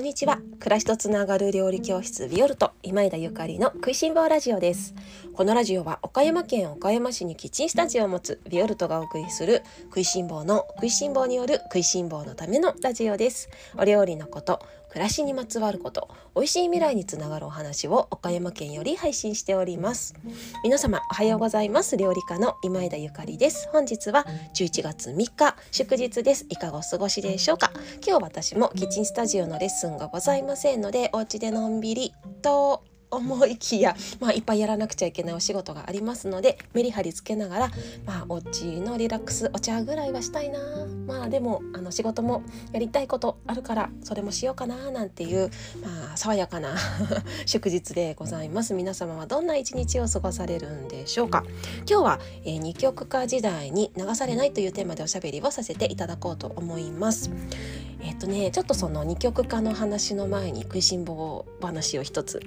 [0.00, 0.38] こんにちは。
[0.60, 4.94] 暮らしとつながる料理教室ビオルト今枝ゆかりの食いしん坊ラジオです。
[5.34, 13.50] このラジオは岡山県岡山市にキッチンスタジオを持つビオルトがお送りする食いしん坊の食いしん坊による食いしん坊のためのラジオです。
[13.76, 14.60] お料理のこと
[14.90, 20.14] 暮らしにまつわること美味しい未来につながるお話を岡山県より配信しております。
[20.64, 21.96] 皆様おはようございます。
[21.96, 23.68] 料理家の今枝ゆかりです。
[23.72, 26.44] 本日は11月3日祝日です。
[26.48, 27.70] いかがお過ごしでしょうか。
[28.04, 32.12] 今日私もキッチンスタジオのレッスンがございませんのでお家でのんびり
[32.42, 37.70] と思いきや、まあ、いっぱいやらなくちゃいけないお仕事がありますのでメリハリつけながら、
[38.06, 40.60] まあ、お家のリラックスお茶ぐらいはしたいな。
[41.06, 42.42] まあでもあの仕事も
[42.72, 45.50] やりたいことあるからそれもしようかななんていう、
[45.82, 46.76] まあ、爽やかな
[47.46, 48.74] 祝日でございます。
[48.74, 51.44] 皆様はどんな一日を過ごされるんでしょうか。
[51.88, 57.30] 今日は、えー、二極化時代に流されないというテーマでおしゃべりをさせていただこうと思います。
[58.02, 62.40] えっ、とねちょっとその二極化の話の前に食いしん坊話を一つ。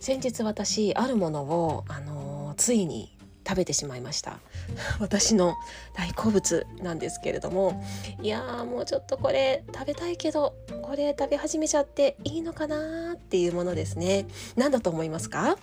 [0.00, 4.38] 先日私あるものを、あの、ついに食べてしまいました。
[5.00, 5.54] 私の
[5.94, 7.82] 大好物なんですけれども。
[8.22, 14.26] いやーもうちょっとこれ食べたいけどこれ食べ始めちゃっていいのかなっていうものですね。
[14.56, 15.56] 何だと思いますか？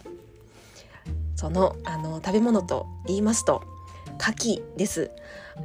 [1.36, 3.64] そのあの食べ物と言いますと
[4.22, 5.10] 牡蠣です。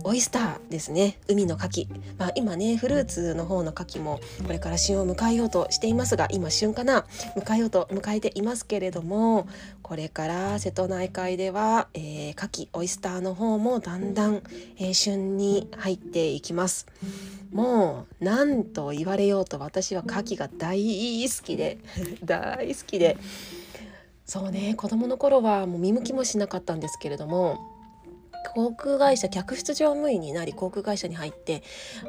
[0.03, 1.19] オイスターですね。
[1.29, 1.87] 海の牡蠣、
[2.19, 7.05] まあ、今ねフルーツの方の牡蠣もこれから旬を迎えようとしていますが今旬かな。
[7.37, 9.47] 迎えようと迎えていますけれども
[9.83, 14.43] これから瀬戸内海では、えー、牡蠣オイスターの方もだんだん、
[14.79, 16.87] えー、旬に入っていきます。
[17.53, 20.79] もう何と言われようと私は牡蠣が大
[21.29, 21.77] 好きで
[22.25, 23.19] 大好きで。
[24.25, 27.76] そうね子供の頃はもう見向きもしなかったんですけれども
[28.57, 31.63] 航空会社客室乗務員になり航空会社に入って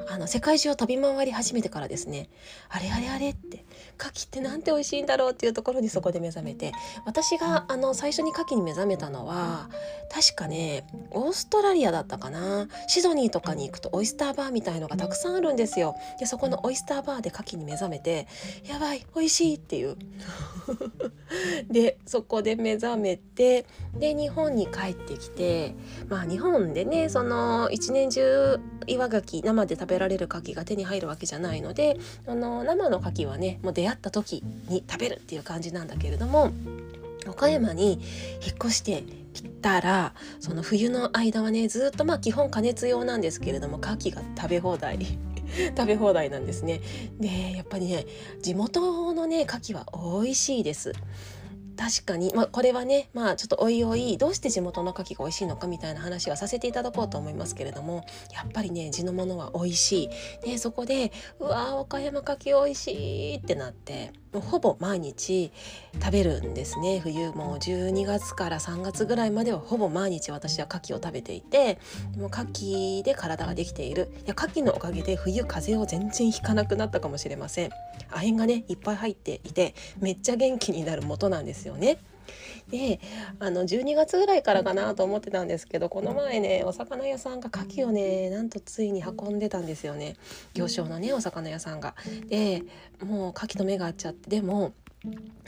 [0.09, 2.30] あの世界中を飛び回り始めてからですね
[2.70, 3.66] あれあれあれって
[4.00, 6.72] 牡蠣ってなんて美味しいんだろうっていうところにそこで目覚めて
[7.06, 9.70] 私があの最初に牡蠣に目覚めたのは
[10.10, 12.67] 確かねオーストラリアだったかな。
[12.88, 15.95] シドニーとかに行くとオイスターバーみたいのがたくさんあるんですよ。
[16.20, 18.27] でそこのオイスターバーで牡蠣に目覚めて
[18.66, 19.98] やばい美味しいっていう。
[21.70, 25.76] でそこで目覚めてで日本に帰ってきて
[26.08, 36.52] まあ日本でねその一年中岩牡蠣生で食べられる牡蠣が手に入るわけじゃないのであの生の牡蠣はねもう出会った時に食べるっていう感じなんだけれども
[37.27, 39.03] 岡山に引っ越して
[39.33, 44.99] きたらその冬の間はねずっとまあ基本加熱用なんですけれども牡蠣が食べ放題
[45.76, 46.81] 食べ放題なんですね。
[47.20, 48.05] でやっぱりね
[48.43, 49.87] 地元のね牡蠣は
[50.21, 50.93] 美味しいです。
[51.77, 60.10] 確かに、まあ、これはねまあちょっとおいおいどうして地元の牡蠣が美味しいのかみたいな話はさせていただこうと思いますけれどもやっぱりね地のものは美味しい。
[60.43, 65.52] でそこでうわー岡山牡蠣美味しいってなってもうほぼ毎日
[65.99, 66.99] 食べるんですね。
[66.99, 71.80] 冬もう12月から3月ぐらいまではほぼ毎日私は牡蠣を食べていて
[72.11, 74.11] でも牡蠣で体ができている。
[74.26, 77.71] いや牡蠣のおかげで冬風邪を全然ひかなくなったかもしれません。
[78.11, 81.97] 亜鉛がねいっぱい入っていてめっちゃ元気になる元なんですよね。
[82.70, 82.99] で
[83.39, 90.15] あの12月ぐらいからかなと思ってたんですけどこの前ねお魚屋さんが牡蠣をねなんとついに運んでたんですよね
[90.54, 91.95] 行商のねお魚屋さんが。
[92.27, 92.64] で
[93.04, 94.73] もう牡蠣と目が合っちゃってでも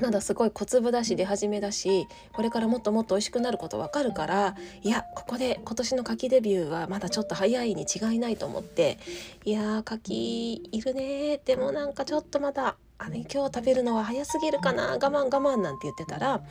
[0.02, 8.98] まだすごい小粒だし出始めだしこれからもっともっと美味しくなることわかるからいやここで今年の牡蠣デビューはまだちょっと早いに違いないと思って
[9.44, 10.14] いやー牡蠣
[10.72, 16.42] いるねでもなんかちょっとまだあの今日食べるのは早すぎるかな我慢我慢なんて言ってたら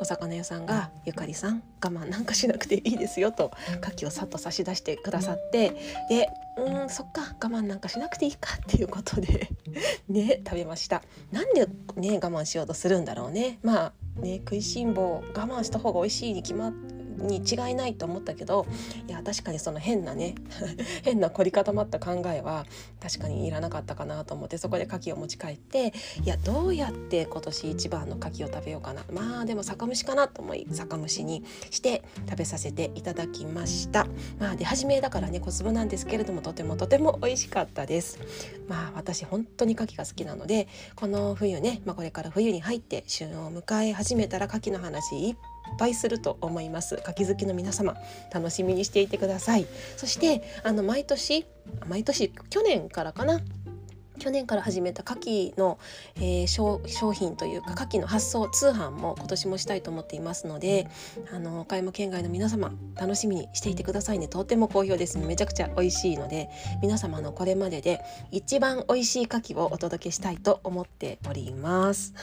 [0.00, 3.52] お魚屋さんが「ゆかりさん我慢なんかしなくていいですよ」と
[3.82, 5.76] 牡蠣をさっと差し出してくださって
[6.08, 9.50] で「うんそっか我慢なんかしなくていいか」っていうことで
[10.08, 11.02] ね食べました。
[11.30, 13.58] なんでね我慢しようとするんだろうね。
[13.62, 18.66] まあね食いしん坊我慢した方が美味しいに決まってに違いないと思ったけど
[19.06, 20.34] いや確かにその変なね
[21.04, 22.66] 変な凝り固まった考えは
[23.00, 25.92] 確かにいらなかったかなと思ってそこで牡蠣を持ち帰って
[26.22, 29.04] いやどうやって今年一番の牡蠣を食べようかな。
[29.12, 34.06] まあでも酒蒸しかなと思い酒蒸しにして食べさせていただきました。
[34.38, 38.18] まあ出始めだからね小粒なんですけれどもとてもとても美味しかったです。
[38.68, 45.36] まあ私本当に牡蠣が好きなのでこの冬ね、まあ、これから冬に入って旬を迎え始めたら牡蠣の話いっ
[45.76, 46.96] ぱいすると思います。
[47.04, 47.96] 柿好きの皆様
[48.32, 49.66] 楽しみにしていてください。
[49.96, 51.46] そしてあの毎年
[51.86, 53.40] 毎年去年からかな
[54.18, 55.20] 去年から始めた牡
[55.52, 55.78] 蠣の、
[56.16, 56.80] えー、商
[57.12, 60.88] 品というか牡蠣の発送通販も今年もしたいと思っていますので
[61.32, 64.28] あの岡山県外の皆様楽しみにしていてくださいね。
[64.28, 66.48] とっても好評ですめちゃくちゃ美味しいので
[66.82, 68.00] 皆様のこれまでで
[68.30, 72.14] 一番美味しい牡蠣をお届けしたいと思っております。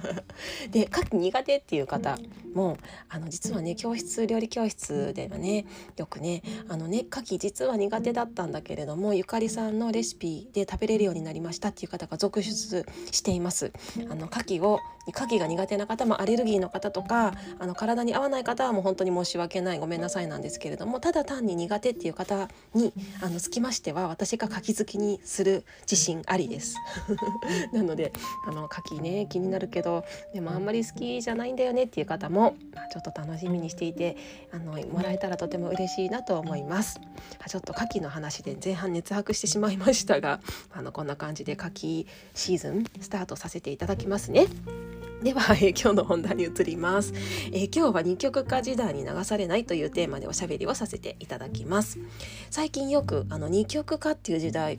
[0.70, 2.18] で牡蠣苦手っていう方
[2.54, 2.76] も
[3.08, 5.66] あの実はね教室料理教室ではね
[5.96, 13.72] よくねあのね牡蠣実は苦手だったんだけれどもゆかりさんのレシピで食べれるようになりましたっていう方が続出しています。
[14.10, 22.92] あの牡蠣を牡蠣が苦手な方もアレルギーの方とかあの体に合わない方はもう本当に申し訳ないごめんなさいなんですけれどもただ単に苦手っていう方に
[23.22, 26.76] あのつきましては私が牡蠣好きにする自信ありです。
[27.72, 28.12] なので
[28.46, 34.16] あの牡蠣ね気になるけどでもあんまり好きじゃないんだよねっていう方も、まあ、ちょっと楽しみにしていて
[34.52, 37.00] あのもらえたらとても嬉しいなと思います。
[37.48, 40.40] ちょっと牡蠣の話で前半熱白してしまいましたが
[40.72, 44.46] あのこんな感じで牡蠣シーズンスタートさせていただきますね。
[45.22, 47.14] では、えー、今日の本題に移ります、
[47.50, 51.98] えー、今日は二極化時代に流されないというテーマでおしゃべりをさせていただきます。
[52.50, 54.78] 最近よくあの二極化っていう時代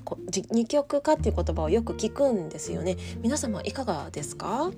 [0.51, 2.97] 二極化っていう言葉をよく聞くんですよね。
[3.21, 4.71] 皆様いかがですか？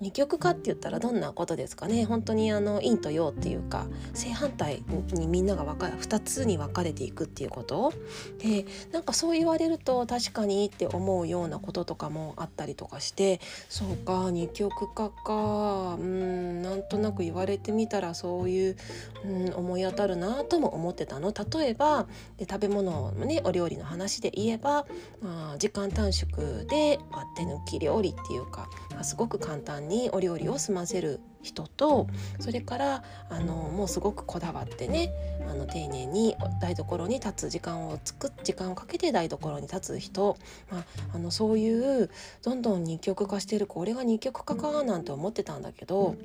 [0.00, 2.04] 二極化って言ったらどんなことですかね。
[2.04, 4.82] 本当にあの陰と陽っていうか正反対
[5.12, 7.92] にみんなが分か2つに分かれていくっていうこと。
[8.38, 15.96] でなんかそう言われると確かにって思うようなこととかもあったりとかしてそうか二極化か。
[16.00, 18.76] うんなんとなく言われてみたらそういう、
[19.24, 21.32] うん、思い当たるなとも思ってたの。
[21.32, 22.06] 例えば
[22.38, 24.86] で食べ物のねお料理の話で言えば、
[25.20, 32.06] まあ、時間短縮で、まあ、手抜き料理っていうか、まあ、すごく簡単ににお料理を済ませる人と
[32.38, 35.12] それからあのもうすごくこだわってね
[35.50, 40.36] あの丁寧に台所に立つ時間を作っ時間をかけて台所に立つ人、
[40.70, 40.84] まあ、
[41.14, 42.10] あのそういう
[42.42, 46.16] どんどん二極化してるこれが二極化かなんて思ってたんだけど。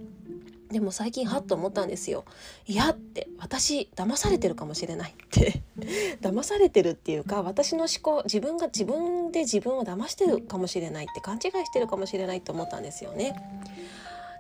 [0.76, 2.26] でも最近ハッと思ったんですよ。
[2.68, 5.64] いやって私騙されてるかもしれないって
[6.20, 13.42] 騙されてるっていうか私の思考自分が自分で自分を騙してるかもしれないって勘違いしてるかもしれないと思ったんですよね。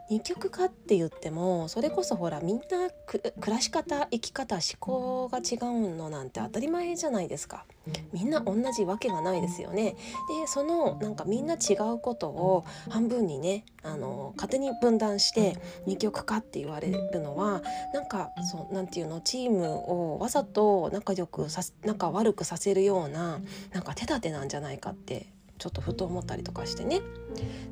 [0.10, 2.64] 二極化って言ってもそれこそほらみんな
[3.08, 7.66] 暮らし方生き方思考が違うのなんて当たり前じゃないですか。
[8.12, 9.96] みんな同じわけがないですよね。
[10.42, 17.62] でそのなんかみんな違うことを半分にねあの勝手に分断して二極化って言われるのは
[17.94, 23.40] なんかそうなんていうのチームをわざと仲良くさ仲悪くさせるような
[23.72, 25.28] なんか手立てなんじゃないかって
[25.58, 27.02] ちょっとふと思ったりとかしてね。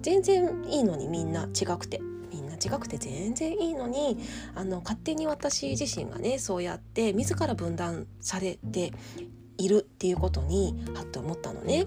[0.02, 2.02] 全然いいのにみんな違くて
[2.66, 4.18] 違くて全然いいのに
[4.56, 8.94] あの勝手に私自身がねそうやって自ら分断されて
[9.58, 11.86] いるっていうことにはっと思ったのね。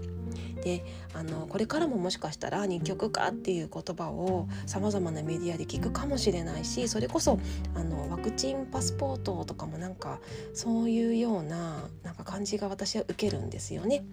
[0.62, 0.84] で
[1.14, 7.38] あのこれからももしかしたら二極化っていう言葉をさまざまなメディアで聞くかもしれないしそれこそ
[7.74, 10.18] あのワクチンパスポートとかもなんか
[10.54, 14.04] そういうようななんか感じが私は受けるんですよね。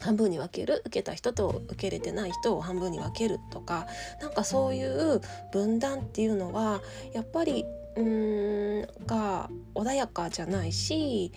[0.00, 3.86] 半分に分ける受けた人と受け入れてない人を半分に分けるとか
[4.20, 5.20] なんかそういう
[5.52, 6.80] 分断っていうのは
[7.12, 7.64] やっぱり
[7.96, 11.32] うーんが穏やかじゃないし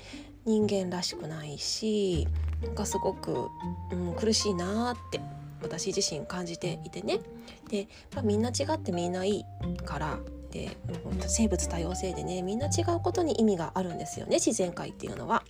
[0.46, 2.28] 人間らしくないし
[2.64, 3.48] なんかすごく、
[3.92, 5.20] うん、苦しいなって
[5.62, 7.20] 私自身感じていてね。
[7.70, 9.46] で、まあ、みんな違ってみんないい
[9.86, 10.20] から
[10.52, 10.78] で
[11.28, 15.44] 生物多様性でねみんな違うことに意味があるんですよね自然界っていうのは。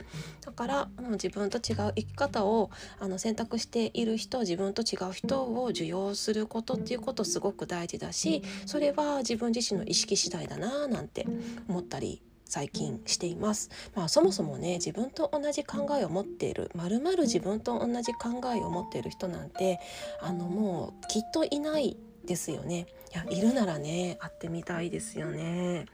[0.45, 2.69] だからもう自分と違う生き方を
[2.99, 11.27] あの選択している人自分と違う人を受容することっていうことすごく大事だしそれは自分自身の意識次第だななんて
[11.67, 13.69] 思ったり最近しています。
[13.95, 19.79] まあそもそもね自分と同じ考えを持っているまるまる自分と同じ考えを持っている人なんて
[20.21, 22.87] あのもうきっといないですよね。
[23.13, 25.85] いやいるならね会ってみたいですよね。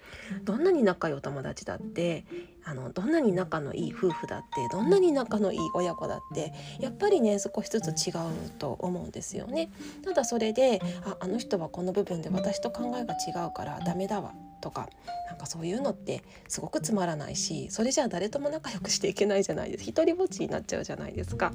[0.44, 2.26] どんなに仲良いお友達だって
[2.64, 9.72] あのどんなに仲のいい夫婦だってどんなに仲のいい親子だってやっぱりね少しずつ違うと思うんですよね。
[10.04, 14.34] ただそれでああの人はこの部分で私と考えが違うからダメだわ
[14.68, 14.90] とか
[15.30, 21.54] なんかそういうのってすごくつまらないしそれじゃあ誰とも仲良くしていけないじゃないです一人ぼっちになっちゃうじゃないですか。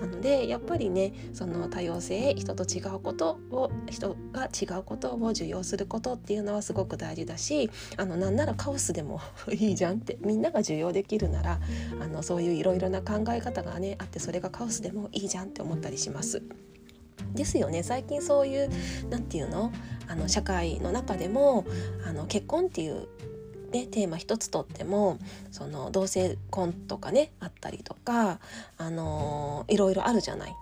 [0.00, 9.20] なのでやっぱりねその多様性人と違うことを人が違うことを受容することっていうのはすごく大事だしあのなんならカオスでも
[9.50, 11.60] いいじゃんってみんなが受容できるなら
[12.00, 16.42] あのそういういろいろな考え方がねあってそれがカオスでもいいじゃんって思ったりします。
[17.34, 18.70] ですよね最近そういう
[19.10, 19.72] 何て言うの？
[20.08, 21.64] あの社会の中でも
[22.06, 23.08] あの結婚っていう
[23.72, 25.18] ね、テーマ一つとっても
[25.50, 28.38] その同性婚とかねあったりとか、
[28.78, 30.54] あのー、いろいろあるじゃない。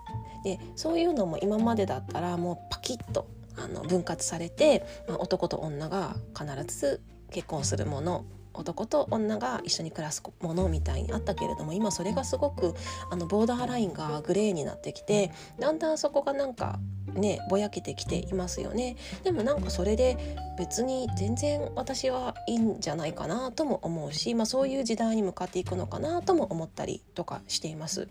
[0.43, 6.45] でそういうのも今までだったらもうパキッとあの分割されて、まあ、男と女が必
[6.77, 8.25] ず結婚するもの
[8.57, 12.73] 男と女が一緒に暮らすものみたいにあったけれども今それがすごく
[13.11, 16.79] あのボーダーラインがグレーになってきてだんだんそこがなんか
[17.15, 18.95] ねぼやけてきていますよね。
[19.23, 20.17] でもなんかそれで
[20.57, 28.07] 別に全然私はいいんじゃないかなとも思うし、まあ、そういう時代に向かっていくのかなとも思ったりとかしています。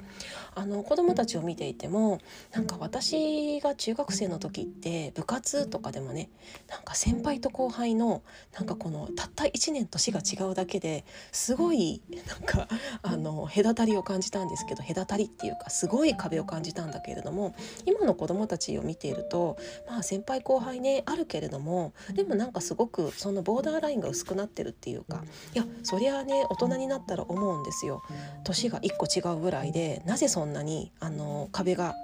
[0.54, 2.20] あの子供たちを見ていても
[2.52, 6.30] なんか私が中学生の時って部活とかでもね
[6.68, 12.68] なんか先輩と後輩のなんかこのたった1年年が違うだけですごいなんか
[13.02, 17.54] あの隔たりを感じたんですけど隔たりっていうかすごい壁を感じたんだけれども
[17.86, 19.56] 今の子供たちを見見ていると
[19.88, 25.22] まあ先輩後輩ねあるけれどもでもなんかすごくそのボーダーラインが薄くなってるっていうか
[25.52, 28.02] いやそりゃあね大人になったら思うんですよ。
[28.44, 31.94] 年が1個違うぐらいでなぜそんなにあの壁が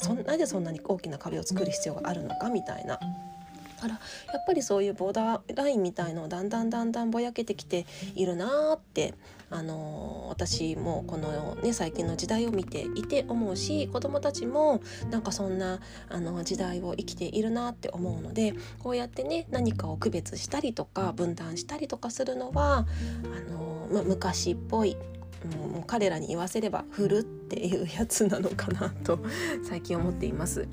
[0.00, 2.98] そなぜそんなに大きな壁を作る必要があるのかみたいな。
[3.76, 3.94] から
[4.32, 9.12] やっぱりそういうボーダーラインみたいのをだんだんだんだんぼやけてきているなーって、
[9.50, 22.86] あの、私もこの、ね、最近の時代を見ていて思うし子どもたちもなんかそんなあの時代を生きているなって思うのでこうやってね何かを区別したりとか分断したりとかするのは
[23.24, 24.96] あのー、ま昔っぽい
[25.44, 29.18] もう彼らに言わせれば振るっていうやつなのかなと
[29.68, 30.66] 最近思っています。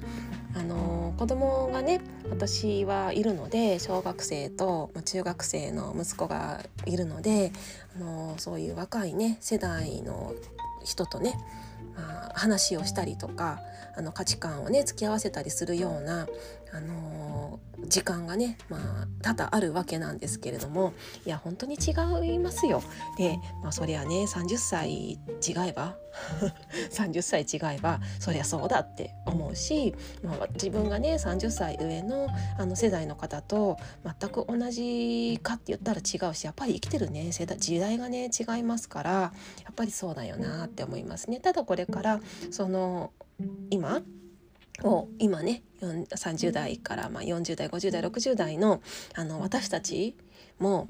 [0.55, 7.51] あの子供がね私はいるので小学生と中学生の息子がいるので
[7.95, 10.33] あのそういう若いね世代の
[10.83, 11.33] 人とね
[11.95, 13.61] まあ、話をしたりとか
[13.95, 16.27] あの価値観をね付き合わせたりするような、
[16.71, 20.93] あのー、時間がね、まあ、多々あるわけなんですけれども
[21.25, 21.91] いや本当に違
[22.33, 22.81] いますよ。
[23.17, 25.19] で、まあ、そりゃね30歳違
[25.67, 25.95] えば
[26.91, 32.27] 30歳違えばそりゃそうだって思うし、まあ、自分がね30歳上の
[32.57, 39.31] あの世代の方と全く同じかって言ったら違うしやっぱり生きてるね世代時代がね違いますからや
[39.71, 41.39] っぱりそうだよなって思いますね。
[41.39, 42.19] ただこれから
[42.51, 43.11] その
[43.69, 44.01] 今
[44.83, 48.81] を今ね30代からまあ40代50代60代の
[49.15, 50.15] あの私たち
[50.59, 50.87] も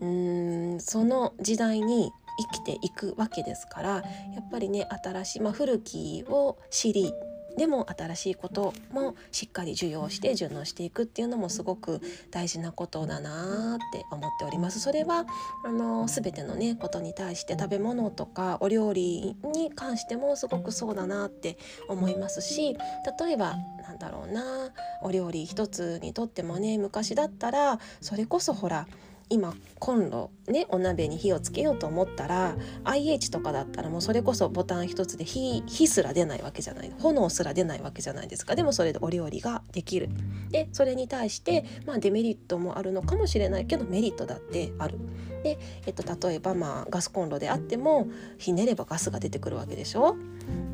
[0.00, 4.02] うんその時代に生きていくわけですからや
[4.40, 7.12] っぱりね新しい、まあ、古きを知り
[7.56, 12.00] でも新しいこともしっかり受容して順応していくっていうのもすごく
[12.30, 14.80] 大事なことだなって思っております。
[14.80, 15.24] それは
[15.64, 21.56] あの全てのねことに対して食べ物とかお料理に関してもすごくそうだなって
[21.88, 22.76] 思いますし
[23.20, 24.42] 例えばなんだろうな
[25.02, 28.86] お料理一つにとってもね昔だったらそれこそほら
[29.28, 36.92] 今コンロねお鍋に火をつけようと思ったら IH とかだったらもうそれこそボタン一つで火火すら出ないわけじゃない。
[36.98, 38.54] 炎すら出ないわけじゃないですか。
[38.54, 40.08] でもそれでお料理ができる。
[40.50, 44.98] でそれに対して、まあ、デメリットもあるのかもしれないけどメリットだってある。
[45.42, 50.16] で、えっと、例えばまあガスコンロであってもひねればガスが出てくるわけでしょ。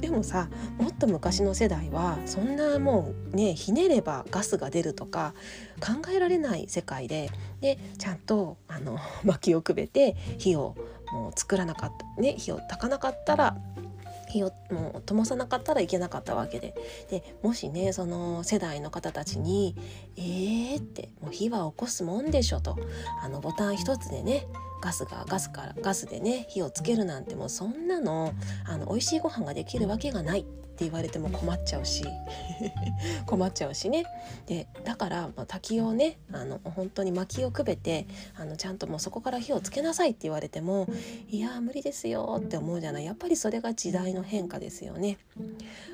[0.01, 5.35] でもさもっと昔の世代はそんなもうねひねればガスが出るとか
[5.81, 7.31] 考えられない世界で
[7.61, 10.77] でちゃんとあの 薪をくべて火を
[11.13, 13.57] もう作らなかったね火を焚かなかったら
[14.31, 16.75] 火をもう灯さなかったらいけなかったわけで。
[17.11, 19.75] でもしねその世代の方たちに
[20.17, 22.77] 「えー」って「もう火は起こすもんでしょ」と
[23.23, 24.47] あのボタン一つでね
[24.81, 28.33] ガスがガスからガスでね火をつけるなんてもうそんなの
[28.67, 30.47] あの美味しいご飯ができるわけがない。
[30.81, 32.05] って言われても困っちゃうし
[33.27, 34.05] 困っちゃうしね
[34.47, 40.89] でだから、まあ、滝をねあの本当に薪をくべてあのちゃんともうそこから火をつけなさいって言われても
[41.29, 45.19] いや無理ですよって思うじゃないやっぱりそれが時代の変化ですよね。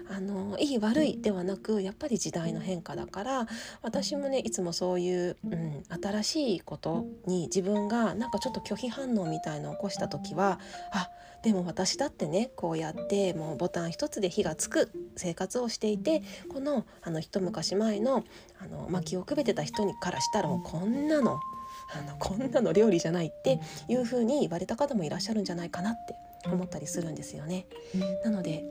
[0.09, 3.49] あのいい悪いではなくやっぱり時代の変化だから
[3.83, 10.61] 私もねいつもそういう、うん、新しいことに自分がなんかちょっと拒否反応みたいのを起こした時は
[10.93, 11.11] あ
[11.47, 14.76] でも私だってねこうやってもうボタン一つで火がつく
[15.17, 18.25] 生活をしていてこのあの一昔前の
[18.59, 21.41] あの薪をくべてた人にからしたらもうこんなの
[21.95, 26.15] あのこんなの料理じゃないっていう風に言われた方もいらっしゃるんじゃないかなって
[26.47, 27.67] 思ったりするんですよね。
[28.25, 28.65] なので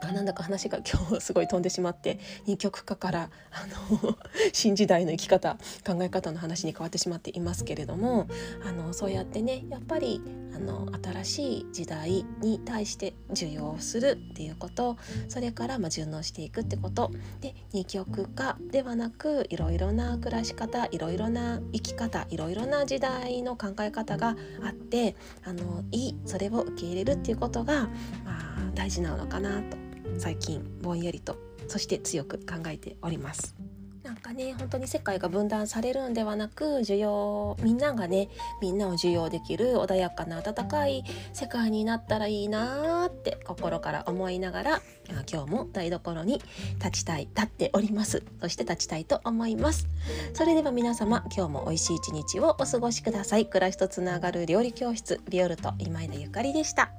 [0.00, 4.16] あなんだか話が今日すごい飛んでしまって二極化からあの
[4.52, 8.26] 新時代の生き方考え方の話に変わってしまっていますけれども
[8.66, 10.22] あのそうやってねやっぱり
[10.54, 14.96] あの新しい時代に対して受容するっていうこと
[15.28, 27.88] それからまあ順応していくってことで二極化ではなくいろいろな暮らし方いろいろな生き方いろいろな時代の考え方があってあのいいそれを受け入れるっていうことが、ま
[28.26, 29.79] あ、大事なのかなと
[30.18, 31.36] 最近ぼんやりと
[31.68, 33.54] そして強く考えております。
[34.02, 38.28] なんかね本当に世界が分断されるんではなく需要みんながね
[38.60, 44.82] みんなを受容できる穏やかな温かい世界になったらいいなーって心から思いながら
[45.30, 46.42] 今日も台所に
[46.82, 48.24] 立ちたい立っております。
[48.40, 49.86] そして立ちたいと思います。
[50.32, 53.46] それでは皆様今日も美味しい一日をお過ごしください。
[53.46, 56.90] 暮らしとつながる料理教室ビオルト今井田ゆかりでした。